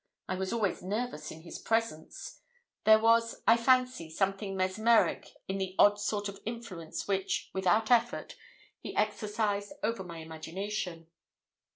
[0.27, 2.39] I was always nervous in his presence;
[2.85, 8.35] there was, I fancy, something mesmeric in the odd sort of influence which, without effort,
[8.79, 11.05] he exercised over my imagination.